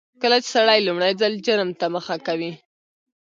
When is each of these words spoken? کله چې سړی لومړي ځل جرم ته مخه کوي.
کله 0.21 0.37
چې 0.43 0.47
سړی 0.55 0.79
لومړي 0.87 1.11
ځل 1.21 1.33
جرم 1.45 1.69
ته 1.79 1.85
مخه 1.95 2.15
کوي. 2.27 2.51